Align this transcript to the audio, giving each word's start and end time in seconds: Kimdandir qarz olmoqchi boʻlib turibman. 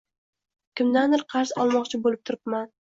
Kimdandir 0.81 1.25
qarz 1.37 1.55
olmoqchi 1.67 2.05
boʻlib 2.05 2.27
turibman. 2.29 2.79